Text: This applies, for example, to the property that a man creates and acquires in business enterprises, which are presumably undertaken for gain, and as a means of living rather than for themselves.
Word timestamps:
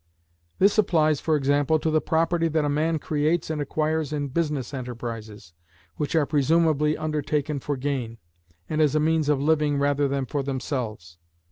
This 0.57 0.75
applies, 0.79 1.19
for 1.21 1.35
example, 1.35 1.77
to 1.77 1.91
the 1.91 2.01
property 2.01 2.47
that 2.47 2.65
a 2.65 2.69
man 2.69 2.97
creates 2.97 3.51
and 3.51 3.61
acquires 3.61 4.11
in 4.11 4.29
business 4.29 4.73
enterprises, 4.73 5.53
which 5.97 6.15
are 6.15 6.25
presumably 6.25 6.97
undertaken 6.97 7.59
for 7.59 7.77
gain, 7.77 8.17
and 8.67 8.81
as 8.81 8.95
a 8.95 8.99
means 8.99 9.29
of 9.29 9.39
living 9.39 9.77
rather 9.77 10.07
than 10.07 10.25
for 10.25 10.41
themselves. 10.41 11.19